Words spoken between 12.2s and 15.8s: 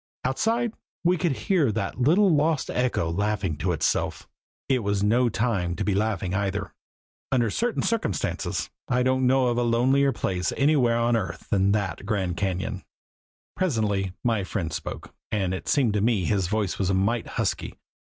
Cañon. Presently my friend spoke, and it